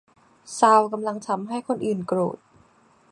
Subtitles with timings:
[0.57, 2.37] ซาลกำลังทำให้คนอื่น ๆ โกรธ